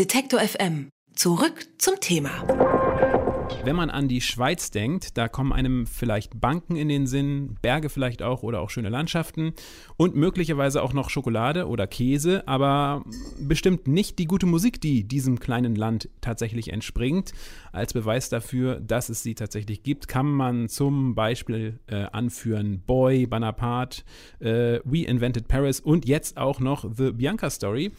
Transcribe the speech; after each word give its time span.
Detektor 0.00 0.40
FM. 0.40 0.88
Zurück 1.14 1.66
zum 1.76 2.00
Thema. 2.00 2.30
Wenn 3.64 3.76
man 3.76 3.90
an 3.90 4.08
die 4.08 4.22
Schweiz 4.22 4.70
denkt, 4.70 5.18
da 5.18 5.28
kommen 5.28 5.52
einem 5.52 5.86
vielleicht 5.86 6.40
Banken 6.40 6.76
in 6.76 6.88
den 6.88 7.06
Sinn, 7.06 7.56
Berge 7.60 7.90
vielleicht 7.90 8.22
auch 8.22 8.42
oder 8.42 8.60
auch 8.62 8.70
schöne 8.70 8.88
Landschaften 8.88 9.52
und 9.98 10.16
möglicherweise 10.16 10.82
auch 10.82 10.94
noch 10.94 11.10
Schokolade 11.10 11.68
oder 11.68 11.86
Käse, 11.86 12.48
aber 12.48 13.04
bestimmt 13.38 13.86
nicht 13.86 14.18
die 14.18 14.24
gute 14.24 14.46
Musik, 14.46 14.80
die 14.80 15.04
diesem 15.04 15.38
kleinen 15.38 15.74
Land 15.74 16.08
tatsächlich 16.22 16.72
entspringt. 16.72 17.32
Als 17.70 17.92
Beweis 17.92 18.30
dafür, 18.30 18.80
dass 18.80 19.10
es 19.10 19.22
sie 19.22 19.34
tatsächlich 19.34 19.82
gibt, 19.82 20.08
kann 20.08 20.30
man 20.30 20.70
zum 20.70 21.14
Beispiel 21.14 21.78
äh, 21.88 22.06
anführen 22.12 22.80
Boy, 22.86 23.26
Bonaparte, 23.26 24.04
äh, 24.38 24.80
We 24.84 25.04
Invented 25.04 25.48
Paris 25.48 25.80
und 25.80 26.08
jetzt 26.08 26.38
auch 26.38 26.60
noch 26.60 26.88
The 26.90 27.12
Bianca 27.12 27.50
Story. 27.50 27.92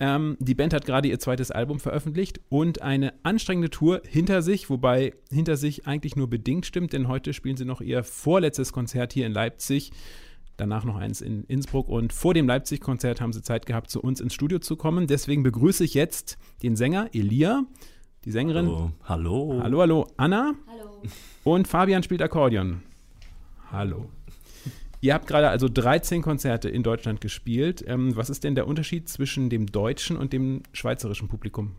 Ähm, 0.00 0.36
die 0.40 0.54
Band 0.54 0.74
hat 0.74 0.86
gerade 0.86 1.08
ihr 1.08 1.18
zweites 1.18 1.50
Album 1.50 1.78
veröffentlicht 1.78 2.40
und 2.48 2.82
eine 2.82 3.14
anstrengende 3.22 3.70
Tour 3.70 4.02
hinter 4.06 4.42
sich, 4.42 4.68
wobei 4.68 5.14
hinter 5.30 5.56
sich 5.56 5.86
eigentlich 5.86 6.16
nur 6.16 6.28
bedingt 6.28 6.66
stimmt, 6.66 6.92
denn 6.92 7.06
heute 7.08 7.32
spielen 7.32 7.56
sie 7.56 7.64
noch 7.64 7.80
ihr 7.80 8.02
vorletztes 8.02 8.72
Konzert 8.72 9.12
hier 9.12 9.26
in 9.26 9.32
Leipzig. 9.32 9.92
Danach 10.56 10.84
noch 10.84 10.96
eins 10.96 11.20
in 11.20 11.44
Innsbruck 11.44 11.88
und 11.88 12.12
vor 12.12 12.34
dem 12.34 12.46
Leipzig-Konzert 12.46 13.20
haben 13.20 13.32
sie 13.32 13.42
Zeit 13.42 13.66
gehabt, 13.66 13.90
zu 13.90 14.00
uns 14.00 14.20
ins 14.20 14.34
Studio 14.34 14.60
zu 14.60 14.76
kommen. 14.76 15.06
Deswegen 15.06 15.42
begrüße 15.42 15.84
ich 15.84 15.94
jetzt 15.94 16.38
den 16.62 16.76
Sänger 16.76 17.10
Elia, 17.12 17.64
die 18.24 18.30
Sängerin. 18.30 18.66
Hallo. 18.66 18.90
Hallo. 19.04 19.60
Hallo, 19.62 19.80
hallo. 19.80 20.06
Anna. 20.16 20.54
Hallo. 20.68 21.02
Und 21.42 21.68
Fabian 21.68 22.02
spielt 22.02 22.22
Akkordeon. 22.22 22.82
Hallo. 23.70 24.08
Ihr 25.04 25.12
habt 25.12 25.26
gerade 25.26 25.50
also 25.50 25.68
13 25.68 26.22
Konzerte 26.22 26.70
in 26.70 26.82
Deutschland 26.82 27.20
gespielt. 27.20 27.84
Ähm, 27.86 28.16
was 28.16 28.30
ist 28.30 28.42
denn 28.42 28.54
der 28.54 28.66
Unterschied 28.66 29.06
zwischen 29.06 29.50
dem 29.50 29.66
deutschen 29.66 30.16
und 30.16 30.32
dem 30.32 30.62
schweizerischen 30.72 31.28
Publikum? 31.28 31.72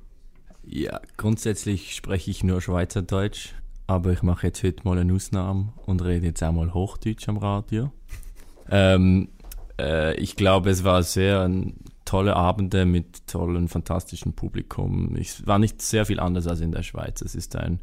Ja, 0.64 1.02
grundsätzlich 1.18 1.96
spreche 1.96 2.30
ich 2.30 2.44
nur 2.44 2.62
Schweizerdeutsch, 2.62 3.56
aber 3.88 4.12
ich 4.12 4.22
mache 4.22 4.46
jetzt 4.46 4.62
heute 4.62 4.84
mal 4.84 5.00
eine 5.00 5.12
Ausnahme 5.12 5.74
und 5.88 6.04
rede 6.04 6.28
jetzt 6.28 6.44
auch 6.44 6.52
mal 6.52 6.76
Hochdeutsch 6.76 7.28
am 7.28 7.38
Radio. 7.38 7.92
Ähm, 8.68 9.30
äh, 9.80 10.16
ich 10.16 10.36
glaube, 10.36 10.72
es 10.72 10.84
war 10.84 11.04
sehr 11.04 11.48
tolle 12.04 12.36
Abende 12.36 12.88
mit 12.88 13.28
tollen, 13.28 13.68
fantastischen 13.68 14.34
Publikum. 14.34 15.16
Es 15.20 15.46
war 15.46 15.60
nicht 15.60 15.84
sehr 15.84 16.08
viel 16.08 16.20
anders 16.20 16.48
als 16.48 16.62
in 16.62 16.72
der 16.72 16.82
Schweiz. 16.82 17.22
Es 17.22 17.36
ist 17.36 17.56
ein 17.56 17.80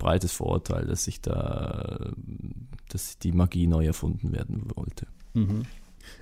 breites 0.00 0.32
Vorurteil, 0.32 0.86
dass 0.86 1.04
sich 1.04 1.20
da, 1.20 2.10
dass 2.88 3.18
die 3.18 3.30
Magie 3.30 3.68
neu 3.68 3.86
erfunden 3.86 4.32
werden 4.32 4.64
wollte. 4.74 5.06
Mhm. 5.34 5.62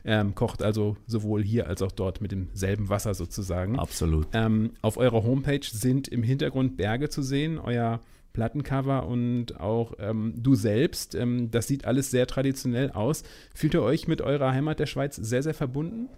Ähm, 0.04 0.34
kocht 0.34 0.62
also 0.62 0.96
sowohl 1.06 1.42
hier 1.42 1.66
als 1.68 1.80
auch 1.80 1.92
dort 1.92 2.20
mit 2.20 2.32
demselben 2.32 2.90
Wasser 2.90 3.14
sozusagen. 3.14 3.78
Absolut. 3.78 4.26
Ähm, 4.34 4.72
auf 4.82 4.98
eurer 4.98 5.22
Homepage 5.22 5.64
sind 5.64 6.08
im 6.08 6.22
Hintergrund 6.22 6.76
Berge 6.76 7.08
zu 7.08 7.22
sehen, 7.22 7.58
euer 7.58 8.00
Plattencover 8.32 9.06
und 9.06 9.58
auch 9.60 9.94
ähm, 9.98 10.34
du 10.36 10.54
selbst. 10.54 11.14
Ähm, 11.14 11.50
das 11.50 11.68
sieht 11.68 11.84
alles 11.86 12.10
sehr 12.10 12.26
traditionell 12.26 12.90
aus. 12.90 13.22
Fühlt 13.54 13.74
ihr 13.74 13.82
euch 13.82 14.08
mit 14.08 14.20
eurer 14.20 14.52
Heimat 14.52 14.78
der 14.78 14.86
Schweiz 14.86 15.16
sehr, 15.16 15.42
sehr 15.42 15.54
verbunden? 15.54 16.08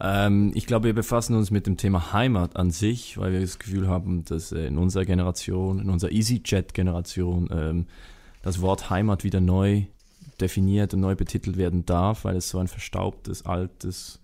Ähm, 0.00 0.52
ich 0.54 0.66
glaube, 0.66 0.86
wir 0.86 0.94
befassen 0.94 1.36
uns 1.36 1.50
mit 1.50 1.66
dem 1.66 1.76
Thema 1.76 2.12
Heimat 2.12 2.56
an 2.56 2.70
sich, 2.70 3.18
weil 3.18 3.32
wir 3.32 3.40
das 3.40 3.58
Gefühl 3.58 3.88
haben, 3.88 4.24
dass 4.24 4.52
äh, 4.52 4.66
in 4.66 4.78
unserer 4.78 5.04
Generation, 5.04 5.80
in 5.80 5.90
unserer 5.90 6.12
EasyJet-Generation, 6.12 7.48
ähm, 7.52 7.86
das 8.42 8.60
Wort 8.60 8.90
Heimat 8.90 9.24
wieder 9.24 9.40
neu 9.40 9.84
definiert 10.40 10.92
und 10.94 11.00
neu 11.00 11.14
betitelt 11.14 11.56
werden 11.56 11.86
darf, 11.86 12.24
weil 12.24 12.36
es 12.36 12.50
so 12.50 12.58
ein 12.58 12.68
verstaubtes, 12.68 13.46
altes, 13.46 14.20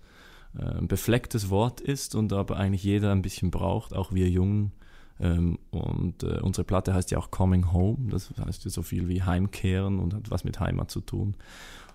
äh, 0.58 0.82
beflecktes 0.82 1.50
Wort 1.50 1.80
ist 1.80 2.14
und 2.14 2.32
aber 2.32 2.56
eigentlich 2.56 2.82
jeder 2.82 3.12
ein 3.12 3.22
bisschen 3.22 3.50
braucht, 3.50 3.94
auch 3.94 4.12
wir 4.12 4.28
Jungen. 4.28 4.72
Ähm, 5.20 5.58
und 5.70 6.22
äh, 6.22 6.40
unsere 6.40 6.64
Platte 6.64 6.94
heißt 6.94 7.10
ja 7.10 7.18
auch 7.18 7.30
Coming 7.30 7.72
Home, 7.72 8.10
das 8.10 8.30
heißt 8.44 8.64
ja 8.64 8.70
so 8.70 8.82
viel 8.82 9.08
wie 9.08 9.22
Heimkehren 9.22 9.98
und 9.98 10.14
hat 10.14 10.30
was 10.30 10.44
mit 10.44 10.58
Heimat 10.60 10.90
zu 10.90 11.00
tun. 11.00 11.34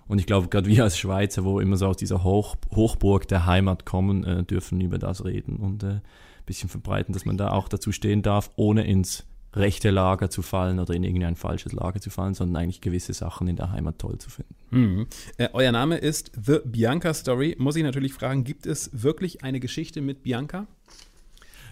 Und 0.08 0.20
ich 0.20 0.28
glaube, 0.28 0.48
gerade 0.50 0.68
wir 0.68 0.84
als 0.84 0.98
Schweizer, 0.98 1.44
wo 1.44 1.60
immer 1.60 1.78
so 1.78 1.88
aus 1.88 1.98
dieser 1.98 2.24
Hoch, 2.24 2.56
Hochburg 2.76 3.28
der 3.28 3.46
Heimat 3.46 3.86
kommen, 3.86 4.24
äh, 4.24 4.44
dürfen 4.44 4.82
über 4.82 5.00
das 5.00 5.26
reden 5.26 5.58
und 5.58 5.84
äh, 5.84 5.88
ein 5.88 6.02
bisschen 6.46 6.70
verbreiten, 6.70 7.14
dass 7.14 7.26
man 7.26 7.38
da 7.38 7.52
auch 7.52 7.68
dazu 7.68 7.92
stehen 7.92 8.22
darf, 8.22 8.52
ohne 8.56 8.86
ins 8.86 9.26
rechte 9.56 9.90
Lager 9.90 10.30
zu 10.30 10.42
fallen 10.42 10.80
oder 10.80 10.94
in 10.94 11.04
irgendein 11.04 11.36
falsches 11.36 11.72
Lager 11.72 12.02
zu 12.02 12.10
fallen, 12.10 12.34
sondern 12.34 12.62
eigentlich 12.62 12.82
gewisse 12.82 13.14
Sachen 13.14 13.48
in 13.48 13.56
der 13.56 13.72
Heimat 13.72 14.00
toll 14.00 14.18
zu 14.18 14.30
finden. 14.30 14.56
Mhm. 14.72 15.08
Äh, 15.38 15.50
euer 15.54 15.72
Name 15.72 15.98
ist 15.98 16.32
The 16.40 16.60
Bianca 16.66 17.14
Story. 17.14 17.56
Muss 17.58 17.76
ich 17.76 17.84
natürlich 17.84 18.14
fragen, 18.14 18.44
gibt 18.44 18.66
es 18.66 18.90
wirklich 18.94 19.44
eine 19.44 19.60
Geschichte 19.60 20.02
mit 20.02 20.24
Bianca? 20.24 20.68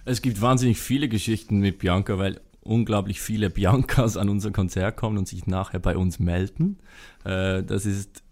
Es 0.05 0.21
gibt 0.21 0.41
wahnsinnig 0.41 0.79
viele 0.79 1.07
Geschichten 1.07 1.59
mit 1.59 1.79
Bianca, 1.79 2.17
weil 2.17 2.39
unglaublich 2.63 3.22
viele 3.22 3.50
Biancas 3.50 4.18
an 4.18 4.29
unser 4.29 4.51
Konzert 4.51 4.97
kommen 4.97 5.18
und 5.18 5.28
sich 5.28 5.47
nachher 5.47 5.79
bei 5.79 5.97
uns 5.97 6.19
melden. 6.19 6.79
Äh, 7.24 7.63
das 7.63 7.85
ist 7.85 8.24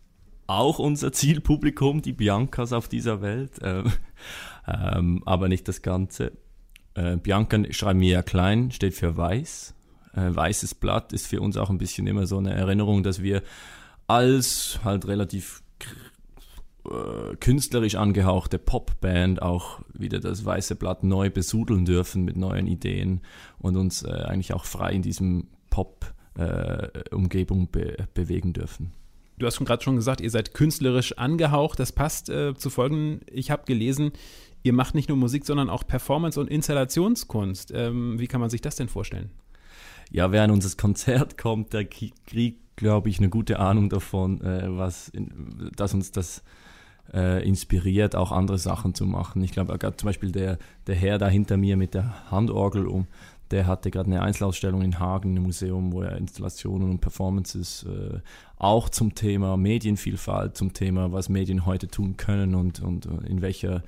auch 0.48 0.80
unser 0.80 1.12
Zielpublikum, 1.14 2.02
die 2.02 2.14
Biancas 2.14 2.74
auf 2.74 2.88
dieser 2.88 3.22
Welt, 3.22 3.54
ähm, 3.62 3.92
ähm, 4.68 5.24
aber 5.26 5.48
nicht 5.48 5.68
das 5.68 5.82
Ganze. 5.82 6.34
Äh, 6.94 7.18
Bianca 7.18 7.58
schreiben 7.72 8.02
wir 8.02 8.10
ja 8.10 8.22
klein, 8.22 8.72
steht 8.72 8.94
für 8.94 9.16
weiß. 9.16 9.74
Äh, 10.14 10.36
weißes 10.36 10.76
Blatt 10.76 11.14
ist 11.14 11.28
für 11.28 11.40
uns 11.40 11.56
auch 11.56 11.70
ein 11.70 11.78
bisschen 11.78 12.06
immer 12.08 12.28
so 12.28 12.38
eine 12.38 12.54
Erinnerung, 12.54 13.02
dass 13.04 13.22
wir 13.22 13.44
als 14.08 14.80
halt 14.84 15.08
relativ 15.08 15.64
äh, 16.90 17.36
künstlerisch 17.36 17.96
angehauchte 17.96 18.58
Popband 18.58 19.42
auch 19.42 19.82
wieder 19.94 20.20
das 20.20 20.46
weiße 20.46 20.76
Blatt 20.76 21.04
neu 21.04 21.30
besudeln 21.30 21.86
dürfen 21.86 22.24
mit 22.24 22.38
neuen 22.38 22.68
Ideen 22.68 23.22
und 23.60 23.78
uns 23.78 24.04
äh, 24.04 24.10
eigentlich 24.10 24.54
auch 24.54 24.66
frei 24.66 24.92
in 24.94 25.02
diesem 25.02 25.48
Pop-Umgebung 25.70 27.64
äh, 27.64 27.68
be 27.72 28.08
bewegen 28.14 28.54
dürfen. 28.54 28.92
Du 29.38 29.46
hast 29.48 29.56
schon 29.56 29.66
gerade 29.66 29.84
schon 29.84 29.96
gesagt, 29.96 30.22
ihr 30.22 30.30
seid 30.30 30.54
künstlerisch 30.54 31.18
angehaucht. 31.18 31.80
Das 31.80 31.92
passt 31.92 32.30
äh, 32.30 32.54
zu 32.56 32.70
folgendem. 32.70 33.22
Ich 33.32 33.50
habe 33.50 33.64
gelesen, 33.66 34.12
ihr 34.64 34.74
macht 34.74 34.94
nicht 34.94 35.10
nur 35.10 35.18
Musik, 35.18 35.46
sondern 35.46 35.70
auch 35.70 35.86
Performance- 35.86 36.40
und 36.40 36.48
Installationskunst. 36.48 37.72
Ähm, 37.74 38.20
wie 38.20 38.28
kann 38.28 38.42
man 38.42 38.50
sich 38.50 38.62
das 38.62 38.76
denn 38.76 38.88
vorstellen? 38.88 39.32
Ja, 40.12 40.32
wer 40.32 40.44
an 40.44 40.52
unser 40.52 40.76
Konzert 40.78 41.38
kommt, 41.38 41.74
der 41.74 41.86
kriegt, 41.86 42.76
glaube 42.76 43.10
ich, 43.10 43.18
eine 43.18 43.30
gute 43.30 43.60
Ahnung 43.60 43.90
davon, 43.90 44.42
äh, 44.42 44.66
was, 44.68 45.10
in, 45.10 45.72
dass 45.76 45.94
uns 45.94 46.12
das 46.12 46.44
äh, 47.14 47.46
inspiriert, 47.48 48.16
auch 48.16 48.32
andere 48.32 48.58
Sachen 48.58 48.94
zu 48.94 49.06
machen. 49.06 49.44
Ich 49.44 49.52
glaube, 49.52 49.78
zum 49.98 50.08
Beispiel 50.08 50.32
der, 50.32 50.58
der 50.88 50.96
Herr 50.96 51.18
da 51.18 51.28
hinter 51.28 51.58
mir 51.58 51.78
mit 51.78 51.94
der 51.94 52.32
Handorgel 52.32 52.88
um, 52.88 53.08
der 53.52 53.68
hatte 53.68 53.92
gerade 53.92 54.08
eine 54.08 54.22
Einzelausstellung 54.22 54.82
in 54.82 55.00
Hagen 55.00 55.36
im 55.36 55.44
Museum, 55.44 55.92
wo 55.92 56.02
er 56.02 56.18
Installationen 56.18 56.90
und 56.90 57.02
Performances 57.02 57.84
äh, 57.84 58.20
auch 58.58 58.90
zum 58.90 59.14
Thema 59.14 59.58
Medienvielfalt, 59.58 60.56
zum 60.56 60.74
Thema, 60.74 61.12
was 61.12 61.30
Medien 61.30 61.66
heute 61.66 61.88
tun 61.88 62.18
können 62.18 62.56
und, 62.56 62.82
und 62.82 63.06
äh, 63.06 63.28
in 63.28 63.42
welcher 63.42 63.84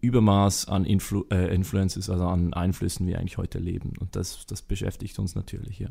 Übermaß 0.00 0.68
an 0.68 0.84
Influ 0.84 1.24
äh, 1.30 1.54
Influences, 1.54 2.10
also 2.10 2.24
an 2.26 2.52
Einflüssen 2.52 3.06
wir 3.06 3.18
eigentlich 3.18 3.38
heute 3.38 3.58
leben. 3.58 3.92
Und 3.98 4.16
das, 4.16 4.44
das 4.46 4.60
beschäftigt 4.60 5.18
uns 5.18 5.34
natürlich, 5.34 5.78
ja. 5.78 5.88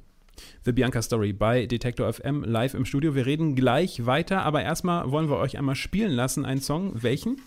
The 0.65 0.71
Bianca 0.71 1.01
Story 1.01 1.33
bei 1.33 1.65
Detektor 1.65 2.11
FM 2.11 2.43
live 2.43 2.73
im 2.73 2.85
Studio. 2.85 3.15
Wir 3.15 3.25
reden 3.25 3.55
gleich 3.55 4.05
weiter, 4.05 4.43
aber 4.43 4.63
erstmal 4.63 5.11
wollen 5.11 5.29
wir 5.29 5.37
euch 5.37 5.57
einmal 5.57 5.75
spielen 5.75 6.11
lassen, 6.11 6.45
einen 6.45 6.61
Song. 6.61 6.91
Welchen? 7.01 7.41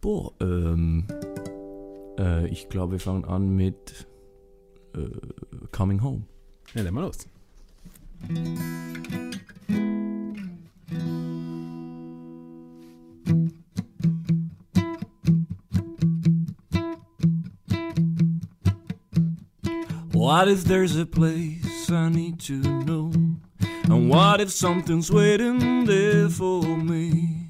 Boah, 0.00 0.32
ähm. 0.40 1.06
Äh, 2.18 2.48
ich 2.48 2.68
glaube, 2.68 2.92
wir 2.92 3.00
fangen 3.00 3.24
an 3.24 3.54
mit 3.56 4.06
äh, 4.94 5.00
Coming 5.72 6.02
Home. 6.02 6.22
Ja, 6.74 6.84
dann 6.84 6.94
mal 6.94 7.02
los. 7.02 7.26
What 20.20 20.48
if 20.48 20.64
there's 20.64 20.98
a 20.98 21.06
place 21.06 21.90
I 21.90 22.10
need 22.10 22.40
to 22.40 22.60
know? 22.84 23.10
And 23.84 24.10
what 24.10 24.42
if 24.42 24.50
something's 24.50 25.10
waiting 25.10 25.86
there 25.86 26.28
for 26.28 26.62
me? 26.76 27.48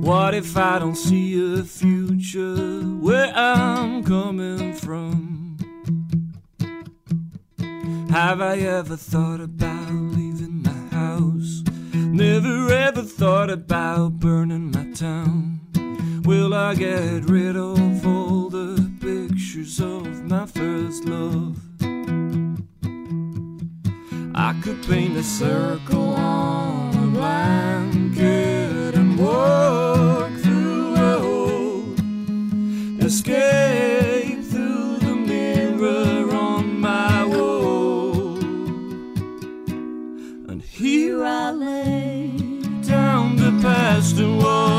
What 0.00 0.34
if 0.34 0.56
I 0.56 0.80
don't 0.80 0.96
see 0.96 1.38
a 1.38 1.62
future 1.62 2.82
where 2.98 3.32
I'm 3.36 4.02
coming 4.02 4.74
from? 4.74 5.58
Have 8.10 8.40
I 8.40 8.56
ever 8.56 8.96
thought 8.96 9.40
about 9.40 9.92
leaving 9.92 10.64
my 10.64 10.96
house? 10.96 11.62
Never 11.94 12.72
ever 12.72 13.02
thought 13.02 13.48
about 13.48 14.18
burning 14.18 14.72
my 14.72 14.90
town. 14.90 15.60
Will 16.24 16.52
I 16.52 16.74
get 16.74 17.30
rid 17.30 17.54
of 17.56 18.04
all 18.04 18.48
the 18.50 18.90
pictures 19.00 19.80
of 19.80 20.24
my 20.24 20.46
first 20.46 21.04
love? 21.04 21.67
I 24.48 24.54
could 24.62 24.82
paint 24.88 25.14
a 25.14 25.22
circle 25.22 26.14
on 26.14 26.94
a 26.94 27.06
blanket 27.08 28.94
and 28.94 29.18
walk 29.18 30.32
through 30.40 30.94
a 30.94 31.18
hole, 31.18 31.94
escape 33.04 34.42
through 34.44 35.00
the 35.00 35.14
mirror 35.14 36.34
on 36.34 36.80
my 36.80 37.26
wall. 37.26 38.38
And 40.48 40.62
here 40.62 41.22
I 41.22 41.50
lay 41.50 42.30
down 42.88 43.36
the 43.36 43.52
past 43.60 44.16
and 44.16 44.38
walk. 44.38 44.77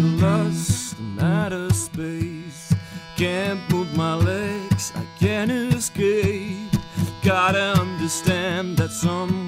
Lost 0.00 0.98
in 0.98 1.18
outer 1.18 1.70
space. 1.72 2.74
Can't 3.16 3.60
move 3.70 3.94
my 3.96 4.14
legs, 4.14 4.92
I 4.94 5.04
can't 5.18 5.50
escape. 5.50 6.72
Gotta 7.22 7.78
understand 7.80 8.76
that 8.78 8.90
someone 8.90 9.39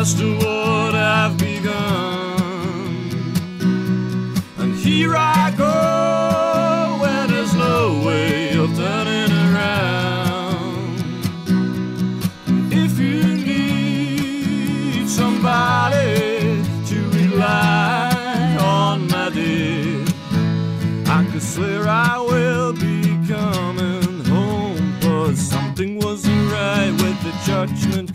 past 0.00 0.16
to 0.18 0.34
what 0.36 0.94
I've 0.94 1.36
begun. 1.36 1.76
And 4.56 4.74
here 4.74 5.14
I 5.14 5.52
go, 5.58 7.04
and 7.04 7.30
there's 7.30 7.54
no 7.54 8.02
way 8.06 8.56
of 8.56 8.74
turning 8.74 9.30
around. 9.30 11.02
If 12.72 12.98
you 12.98 13.22
need 13.50 15.06
somebody 15.06 16.62
to 16.90 16.98
rely 17.18 18.56
on, 18.58 19.06
my 19.08 19.28
dear, 19.28 20.02
I 21.08 21.28
could 21.30 21.42
swear 21.42 21.86
I 21.86 22.18
will 22.20 22.72
be 22.72 23.02
coming 23.28 24.24
home. 24.24 24.96
But 25.02 25.34
something 25.36 25.98
wasn't 25.98 26.50
right 26.50 26.92
with 27.02 27.22
the 27.22 27.32
judgment 27.44 28.09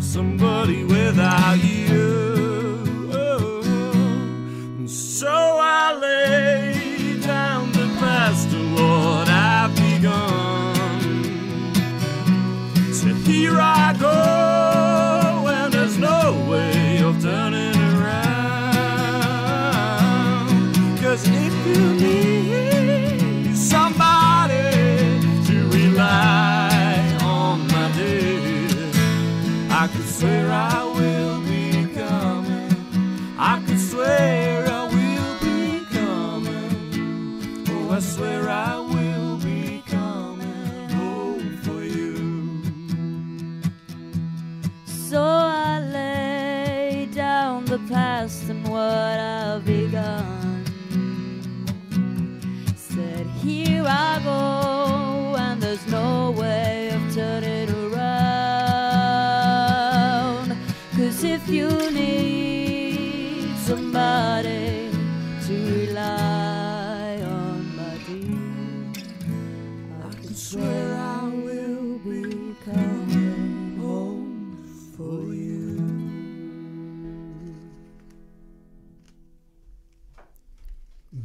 somebody 0.00 0.84
without 0.84 1.62
you. 1.62 1.89
I 29.80 29.88
could 29.88 30.04
swear 30.04 30.52
I 30.52 30.89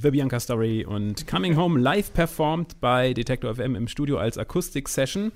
The 0.05 0.11
Bianca 0.11 0.39
Story 0.39 0.85
und 0.85 1.25
Coming 1.25 1.57
Home 1.57 1.79
live 1.79 2.13
performt 2.13 2.79
bei 2.79 3.15
Detector 3.15 3.55
FM 3.55 3.73
im 3.73 3.87
Studio 3.87 4.19
als 4.19 4.37
Akustik-Session. 4.37 5.31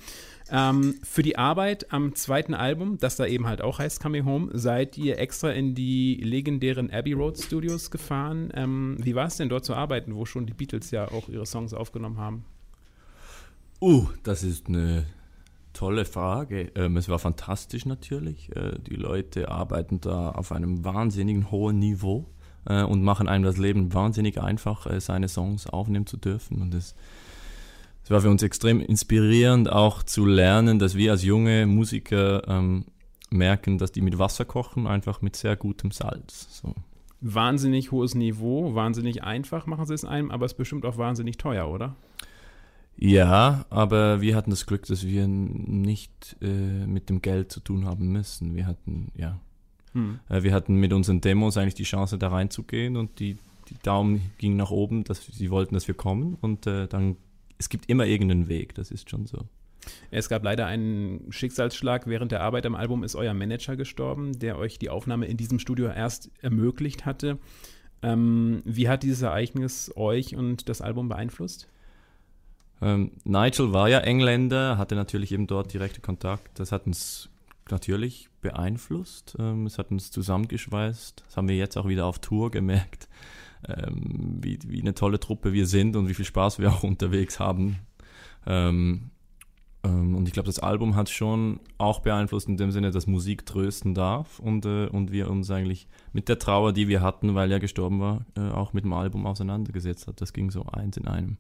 Ähm, 0.52 0.94
für 1.02 1.24
die 1.24 1.40
Arbeit 1.40 1.92
am 1.92 2.14
zweiten 2.14 2.54
Album, 2.54 3.00
das 3.00 3.16
da 3.16 3.26
eben 3.26 3.48
halt 3.48 3.64
auch 3.64 3.80
heißt 3.80 4.00
Coming 4.00 4.26
Home, 4.26 4.52
seid 4.54 4.96
ihr 4.96 5.18
extra 5.18 5.50
in 5.50 5.74
die 5.74 6.18
legendären 6.22 6.92
Abbey 6.92 7.14
Road 7.14 7.40
Studios 7.40 7.90
gefahren. 7.90 8.52
Ähm, 8.54 8.98
wie 9.00 9.16
war 9.16 9.26
es 9.26 9.38
denn 9.38 9.50
dort 9.50 9.66
zu 9.66 9.74
arbeiten, 9.74 10.14
wo 10.14 10.26
schon 10.26 10.46
die 10.46 10.54
Beatles 10.54 10.92
ja 10.92 11.10
auch 11.10 11.30
ihre 11.30 11.48
Songs 11.48 11.74
aufgenommen 11.74 12.20
haben? 12.20 12.46
Uh, 13.82 14.06
das 14.22 14.44
ist 14.44 14.68
eine 14.68 15.08
tolle 15.74 16.06
Frage. 16.06 16.72
Ähm, 16.76 16.96
es 16.96 17.10
war 17.10 17.18
fantastisch 17.18 17.88
natürlich. 17.88 18.56
Äh, 18.56 18.78
die 18.88 18.98
Leute 18.98 19.50
arbeiten 19.50 20.00
da 20.00 20.30
auf 20.30 20.52
einem 20.52 20.86
wahnsinnigen 20.86 21.50
hohen 21.50 21.80
Niveau 21.80 22.28
äh, 22.66 22.84
und 22.84 23.04
machen 23.04 23.28
einem 23.28 23.44
das 23.44 23.58
Leben 23.58 23.94
wahnsinnig 23.94 24.42
einfach, 24.42 24.86
äh, 24.88 25.00
seine 25.00 25.28
Songs 25.28 25.68
aufnehmen 25.68 26.08
zu 26.08 26.18
dürfen. 26.18 26.62
Und 26.62 26.74
es, 26.74 26.96
war 28.10 28.22
für 28.22 28.30
uns 28.30 28.42
extrem 28.42 28.82
inspirierend, 28.82 29.72
auch 29.72 30.02
zu 30.02 30.26
lernen, 30.26 30.80
dass 30.80 30.96
wir 30.96 31.12
als 31.12 31.24
junge 31.24 31.68
Musiker 31.68 32.48
ähm, 32.48 32.86
merken, 33.30 33.78
dass 33.78 33.92
die 33.92 34.02
mit 34.02 34.18
Wasser 34.18 34.46
kochen, 34.46 34.88
einfach 34.88 35.22
mit 35.22 35.36
sehr 35.36 35.56
gutem 35.56 35.92
Salz. 35.92 36.48
So. 36.62 36.74
Wahnsinnig 37.22 37.92
hohes 37.92 38.16
Niveau, 38.16 38.74
wahnsinnig 38.74 39.24
einfach 39.24 39.68
machen 39.68 39.86
sie 39.86 39.94
es 39.94 40.06
einem, 40.06 40.32
aber 40.32 40.46
es 40.46 40.54
ist 40.54 40.58
bestimmt 40.58 40.86
auch 40.86 40.98
wahnsinnig 40.98 41.38
teuer, 41.38 41.70
oder? 41.70 41.96
Ja, 42.98 43.66
aber 43.70 44.20
wir 44.20 44.36
hatten 44.36 44.50
das 44.50 44.66
Glück, 44.66 44.86
dass 44.88 45.06
wir 45.06 45.26
nicht 45.28 46.36
äh, 46.42 46.86
mit 46.86 47.10
dem 47.10 47.22
Geld 47.22 47.52
zu 47.52 47.62
tun 47.62 47.86
haben 47.86 48.12
müssen. 48.12 48.56
Wir 48.56 48.66
hatten, 48.66 49.12
ja, 49.16 49.40
Hm. 49.94 50.20
äh, 50.30 50.44
wir 50.44 50.54
hatten 50.54 50.76
mit 50.76 50.94
unseren 50.94 51.22
Demos 51.22 51.58
eigentlich 51.58 51.76
die 51.76 51.84
Chance, 51.84 52.18
da 52.18 52.30
reinzugehen 52.30 52.98
und 52.98 53.20
die, 53.20 53.38
die 53.70 53.76
Daumen 53.84 54.32
gingen 54.38 54.58
nach 54.58 54.72
oben, 54.72 55.04
dass 55.04 55.26
sie 55.26 55.50
wollten, 55.50 55.74
dass 55.74 55.88
wir 55.88 55.96
kommen 55.96 56.38
und 56.42 56.68
äh, 56.68 56.88
dann, 56.88 57.18
es 57.58 57.70
gibt 57.70 57.90
immer 57.90 58.06
irgendeinen 58.06 58.48
Weg, 58.48 58.76
das 58.76 58.92
ist 58.92 59.10
schon 59.10 59.26
so. 59.26 59.46
Es 60.12 60.30
gab 60.30 60.44
leider 60.44 60.66
einen 60.68 61.32
Schicksalsschlag. 61.32 62.08
Während 62.08 62.32
der 62.32 62.42
Arbeit 62.42 62.66
am 62.66 62.76
Album 62.76 63.04
ist 63.04 63.16
euer 63.16 63.34
Manager 63.34 63.76
gestorben, 63.76 64.38
der 64.38 64.58
euch 64.58 64.78
die 64.78 64.90
Aufnahme 64.90 65.26
in 65.26 65.38
diesem 65.38 65.60
Studio 65.60 65.88
erst 65.88 66.30
ermöglicht 66.42 67.06
hatte. 67.06 67.40
Ähm, 68.02 68.62
wie 68.66 68.88
hat 68.88 69.04
dieses 69.04 69.22
Ereignis 69.22 69.92
euch 69.96 70.36
und 70.36 70.70
das 70.70 70.82
Album 70.82 71.10
beeinflusst? 71.10 71.68
Ähm, 72.82 73.12
Nigel 73.26 73.74
war 73.74 73.90
ja 73.90 74.00
Engländer, 74.00 74.78
hatte 74.78 74.96
natürlich 74.96 75.32
eben 75.32 75.48
dort 75.48 75.74
direkte 75.74 76.00
Kontakt. 76.02 76.60
Das 76.60 76.72
hat 76.72 76.86
uns 76.88 77.30
natürlich 77.72 78.30
beeinflusst. 78.42 79.36
Ähm, 79.40 79.66
es 79.66 79.78
hat 79.78 79.92
uns 79.92 80.12
zusammengeschweißt. 80.12 81.24
Das 81.26 81.38
haben 81.38 81.48
wir 81.48 81.58
jetzt 81.58 81.78
auch 81.78 81.88
wieder 81.88 82.06
auf 82.06 82.20
Tour 82.20 82.52
gemerkt, 82.52 83.10
ähm, 83.68 84.40
wie, 84.42 84.60
wie 84.66 84.82
eine 84.82 84.94
tolle 84.94 85.20
Truppe 85.20 85.54
wir 85.54 85.68
sind 85.68 85.96
und 85.96 86.08
wie 86.08 86.14
viel 86.14 86.26
Spaß 86.26 86.60
wir 86.60 86.72
auch 86.72 86.84
unterwegs 86.84 87.40
haben. 87.40 87.78
Ähm, 88.46 89.12
Ähm, 89.82 90.16
und 90.16 90.28
ich 90.28 90.34
glaube, 90.34 90.48
das 90.48 90.60
Album 90.60 90.98
hat 90.98 91.10
schon 91.10 91.62
auch 91.78 92.02
beeinflusst 92.02 92.50
in 92.50 92.58
dem 92.58 92.72
Sinne, 92.72 92.92
dass 92.92 93.08
Musik 93.08 93.46
trösten 93.46 93.94
darf 93.94 94.40
und, 94.40 94.66
äh, 94.66 94.88
und 94.88 95.14
wir 95.14 95.30
uns 95.30 95.50
eigentlich 95.50 95.88
mit 96.12 96.28
der 96.28 96.38
Trauer, 96.38 96.74
die 96.74 96.90
wir 96.90 97.02
hatten, 97.02 97.34
weil 97.34 97.50
er 97.50 97.62
gestorben 97.62 98.02
war, 98.02 98.26
äh, 98.36 98.42
auch 98.52 98.74
mit 98.74 98.84
dem 98.84 98.92
Album 98.92 99.26
auseinandergesetzt 99.26 100.08
hat. 100.08 100.20
Das 100.20 100.34
ging 100.34 100.52
so 100.52 100.66
eins 100.66 100.98
in 100.98 101.08
einem. 101.08 101.38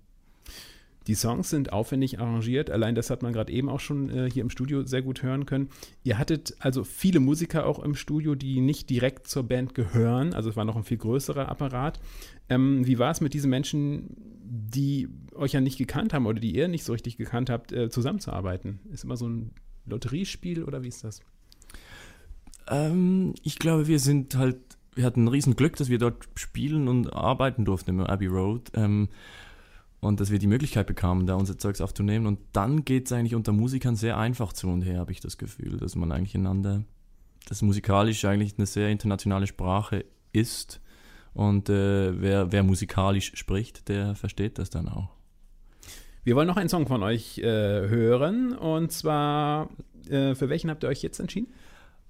Die 1.10 1.16
Songs 1.16 1.50
sind 1.50 1.74
aufwendig 1.74 2.20
arrangiert. 2.20 2.70
Allein 2.70 2.94
das 2.94 3.10
hat 3.10 3.24
man 3.24 3.34
gerade 3.34 3.52
eben 3.52 3.68
auch 3.68 3.80
schon 3.80 4.12
äh, 4.12 4.30
hier 4.30 4.44
im 4.44 4.52
Studio 4.52 4.86
sehr 4.86 5.02
gut 5.02 5.24
hören 5.24 5.48
können. 5.48 5.70
Ihr 6.04 6.20
hattet 6.20 6.54
also 6.60 6.84
viele 6.84 7.20
Musiker 7.20 7.66
auch 7.66 7.80
im 7.80 7.96
Studio, 7.96 8.36
die 8.36 8.62
nicht 8.62 8.92
direkt 8.92 9.26
zur 9.26 9.42
Band 9.42 9.74
gehören. 9.74 10.36
Also 10.36 10.52
es 10.52 10.56
war 10.56 10.66
noch 10.66 10.76
ein 10.76 10.84
viel 10.84 11.00
größerer 11.00 11.50
Apparat. 11.50 12.00
Ähm, 12.48 12.86
wie 12.86 13.00
war 13.00 13.10
es 13.10 13.22
mit 13.22 13.34
diesen 13.34 13.50
Menschen, 13.50 14.18
die 14.44 15.10
euch 15.34 15.54
ja 15.54 15.62
nicht 15.62 15.80
gekannt 15.80 16.14
haben 16.14 16.28
oder 16.28 16.40
die 16.40 16.56
ihr 16.56 16.68
nicht 16.68 16.84
so 16.84 16.94
richtig 16.94 17.18
gekannt 17.18 17.50
habt, 17.50 17.72
äh, 17.72 17.90
zusammenzuarbeiten? 17.90 18.80
Ist 18.94 19.04
immer 19.04 19.18
so 19.18 19.28
ein 19.28 19.50
Lotteriespiel 19.88 20.64
oder 20.64 20.84
wie 20.84 20.90
ist 20.90 21.04
das? 21.04 21.22
Ähm, 22.68 23.34
ich 23.42 23.58
glaube, 23.58 23.88
wir 23.88 23.98
sind 23.98 24.36
halt, 24.36 24.60
wir 24.94 25.06
hatten 25.06 25.24
ein 25.24 25.30
riesen 25.30 25.56
Glück, 25.56 25.76
dass 25.76 25.90
wir 25.90 25.98
dort 25.98 26.30
spielen 26.36 26.88
und 26.88 27.12
arbeiten 27.12 27.66
durften 27.66 27.90
im 27.90 28.02
Abbey 28.02 28.28
Road. 28.28 28.70
Ähm, 28.76 29.10
und 30.02 30.20
dass 30.20 30.32
wir 30.32 30.40
die 30.40 30.48
Möglichkeit 30.48 30.88
bekamen, 30.88 31.26
da 31.26 31.36
unser 31.36 31.58
Zeugs 31.58 31.82
aufzunehmen. 31.82 32.26
Und 32.26 32.40
dann 32.54 32.86
geht 32.86 33.06
es 33.08 33.12
eigentlich 33.12 33.36
unter 33.36 33.52
Musikern 33.52 33.96
sehr 33.96 34.18
einfach 34.18 34.54
zu 34.54 34.68
und 34.68 34.82
her, 34.82 35.00
habe 35.00 35.12
ich 35.12 35.20
das 35.20 35.38
Gefühl, 35.38 35.78
dass 35.78 35.96
man 35.96 36.12
eigentlich 36.12 36.36
einander, 36.36 36.84
dass 37.48 37.62
musikalisch 37.62 38.24
eigentlich 38.26 38.56
eine 38.58 38.66
sehr 38.66 38.90
internationale 38.90 39.48
Sprache 39.48 40.06
ist. 40.32 40.80
Und 41.34 41.70
äh, 41.70 42.22
wer, 42.22 42.52
wer 42.52 42.64
musikalisch 42.64 43.32
spricht, 43.36 43.90
der 43.90 44.16
versteht 44.16 44.58
das 44.58 44.70
dann 44.70 44.88
auch. 44.88 45.10
Wir 46.24 46.36
wollen 46.36 46.48
noch 46.48 46.58
einen 46.58 46.70
Song 46.70 46.88
von 46.88 47.04
euch 47.04 47.40
äh, 47.40 47.44
hören. 47.44 48.54
Und 48.54 48.92
zwar, 48.92 49.70
äh, 50.10 50.34
für 50.36 50.50
welchen 50.50 50.70
habt 50.70 50.84
ihr 50.84 50.90
euch 50.90 51.02
jetzt 51.02 51.20
entschieden? 51.20 51.48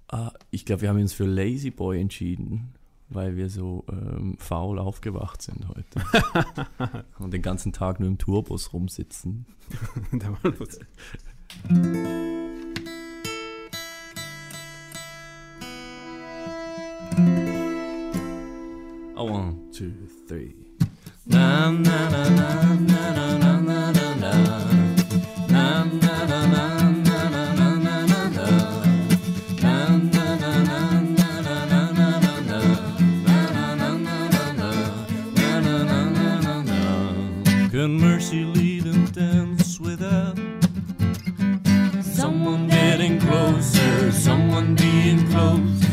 Ah, 0.07 0.31
ich 0.51 0.65
glaube, 0.65 0.83
wir 0.83 0.89
haben 0.89 0.99
uns 0.99 1.13
für 1.13 1.25
Lazy 1.25 1.69
Boy 1.69 2.01
entschieden 2.01 2.73
weil 3.09 3.35
wir 3.35 3.49
so 3.49 3.85
ähm, 3.91 4.35
faul 4.39 4.79
aufgewacht 4.79 5.41
sind 5.41 5.67
heute. 5.67 7.05
Und 7.19 7.33
den 7.33 7.41
ganzen 7.41 7.73
Tag 7.73 7.99
nur 7.99 8.07
im 8.07 8.17
Tourbus 8.17 8.73
rumsitzen. 8.73 9.45
war 10.11 10.51
los. 10.57 10.79
A 19.15 19.21
one, 19.21 19.55
two, 19.71 19.91
three. 20.27 20.53
Na 21.25 21.71
na 21.71 22.09
na 22.09 22.29
na 22.29 22.73
na 22.87 22.98
getting 42.99 43.17
closer, 43.17 44.11
someone 44.11 44.75
being 44.75 45.25
close? 45.31 45.88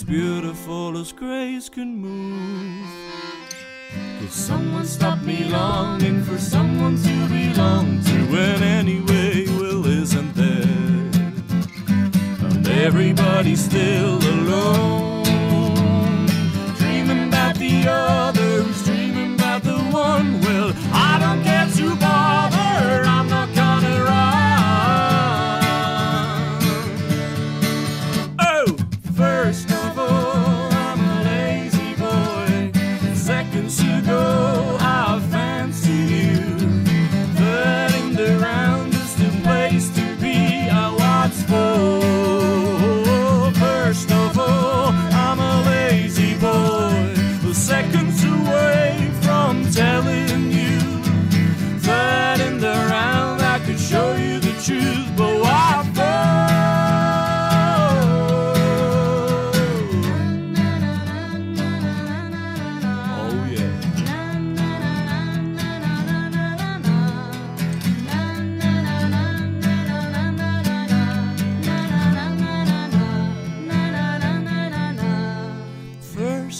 As 0.00 0.06
beautiful 0.06 0.96
as 0.96 1.12
grace 1.12 1.68
can 1.68 1.94
move. 1.94 2.88
Could 4.18 4.32
someone 4.32 4.86
stop 4.86 5.20
me 5.20 5.44
longing 5.44 6.24
for 6.24 6.38
someone 6.38 6.96
to 6.96 7.28
belong 7.28 8.02
to? 8.04 8.14
And 8.14 8.62
anyway, 8.62 9.44
Will 9.58 9.84
isn't 9.84 10.34
there. 10.34 11.10
And 12.48 12.66
everybody's 12.66 13.62
still 13.62 14.16
alone. 14.16 15.09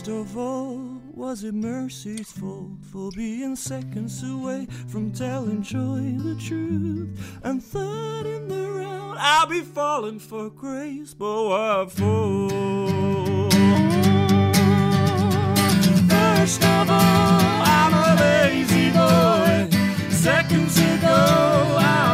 First 0.00 0.12
of 0.12 0.38
all, 0.38 0.80
was 1.12 1.44
it 1.44 1.52
mercy's 1.52 2.32
fault 2.32 2.70
for 2.90 3.10
being 3.10 3.54
seconds 3.54 4.22
away 4.22 4.66
from 4.88 5.12
telling 5.12 5.60
joy 5.62 6.16
the 6.16 6.36
truth? 6.40 7.38
And 7.42 7.62
third 7.62 8.24
in 8.24 8.48
the 8.48 8.70
round, 8.70 9.18
I'll 9.20 9.46
be 9.46 9.60
falling 9.60 10.18
for 10.18 10.48
grace, 10.48 11.12
but 11.12 11.44
what 11.44 11.92
for? 11.92 12.48
First 16.08 16.64
of 16.64 16.88
all, 16.88 17.60
I'm 17.68 17.92
a 17.92 18.16
lazy 18.22 18.90
boy. 18.92 19.68
Seconds 20.08 20.78
ago, 20.78 21.76
I 21.78 22.09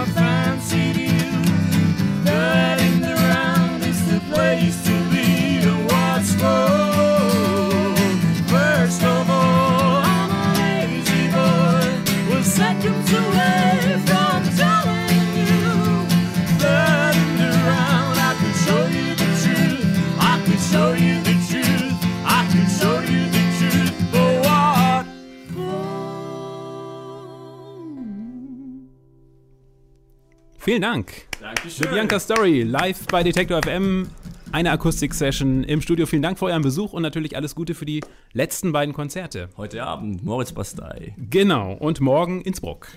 Vielen 30.76 30.92
Dank. 30.92 31.12
Dankeschön. 31.40 31.84
The 31.84 31.88
Bianca 31.88 32.20
Story 32.20 32.62
live 32.62 33.06
bei 33.06 33.22
Detektor 33.22 33.62
FM. 33.62 34.10
Eine 34.52 34.72
Akustik-Session 34.72 35.64
im 35.64 35.80
Studio. 35.80 36.04
Vielen 36.04 36.20
Dank 36.20 36.38
für 36.38 36.44
euren 36.44 36.60
Besuch 36.60 36.92
und 36.92 37.00
natürlich 37.00 37.34
alles 37.34 37.54
Gute 37.54 37.74
für 37.74 37.86
die 37.86 38.04
letzten 38.34 38.72
beiden 38.72 38.92
Konzerte. 38.92 39.48
Heute 39.56 39.82
Abend, 39.84 40.22
Moritz 40.22 40.52
Bastei. 40.52 41.14
Genau. 41.16 41.72
Und 41.72 42.02
morgen 42.02 42.42
Innsbruck. 42.42 42.88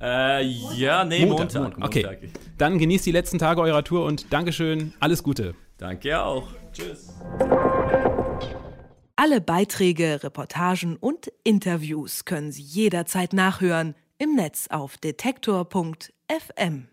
Äh, 0.00 0.44
ja, 0.44 1.04
nee, 1.04 1.26
Montag. 1.26 1.76
Okay. 1.82 2.04
Montag. 2.04 2.18
Dann 2.56 2.78
genießt 2.78 3.04
die 3.04 3.10
letzten 3.10 3.40
Tage 3.40 3.60
eurer 3.62 3.82
Tour 3.82 4.04
und 4.04 4.32
Dankeschön. 4.32 4.94
Alles 5.00 5.24
Gute. 5.24 5.56
Danke 5.78 6.22
auch. 6.22 6.46
Tschüss. 6.72 7.12
Alle 9.16 9.40
Beiträge, 9.40 10.22
Reportagen 10.22 10.96
und 10.98 11.32
Interviews 11.42 12.26
können 12.26 12.52
Sie 12.52 12.62
jederzeit 12.62 13.32
nachhören 13.32 13.96
im 14.18 14.36
Netz 14.36 14.68
auf 14.70 14.98
detektor.fm. 14.98 16.86